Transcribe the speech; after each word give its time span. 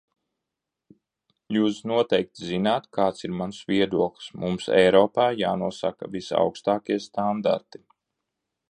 Jūs 1.57 1.77
noteikti 1.91 2.47
zināt, 2.53 2.89
kāds 2.99 3.27
ir 3.27 3.35
mans 3.43 3.61
viedoklis: 3.73 4.33
mums 4.45 4.73
Eiropā 4.81 5.29
jānosaka 5.45 6.11
visaugstākie 6.17 7.03
standarti. 7.09 7.87